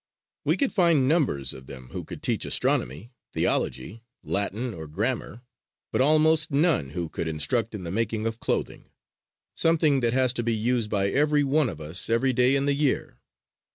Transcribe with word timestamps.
We 0.45 0.57
could 0.57 0.71
find 0.71 1.07
numbers 1.07 1.53
of 1.53 1.67
them 1.67 1.89
who 1.91 2.03
could 2.03 2.23
teach 2.23 2.43
astronomy, 2.43 3.11
theology, 3.33 4.01
Latin 4.23 4.73
or 4.73 4.87
grammar, 4.87 5.43
but 5.91 6.01
almost 6.01 6.49
none 6.49 6.89
who 6.89 7.07
could 7.07 7.27
instruct 7.27 7.75
in 7.75 7.83
the 7.83 7.91
making 7.91 8.25
of 8.25 8.39
clothing, 8.39 8.89
something 9.53 9.99
that 9.99 10.13
has 10.13 10.33
to 10.33 10.41
be 10.43 10.55
used 10.55 10.89
by 10.89 11.09
every 11.09 11.43
one 11.43 11.69
of 11.69 11.79
us 11.79 12.09
every 12.09 12.33
day 12.33 12.55
in 12.55 12.65
the 12.65 12.73
year. 12.73 13.19